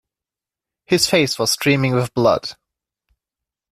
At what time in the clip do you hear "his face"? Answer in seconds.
0.87-1.37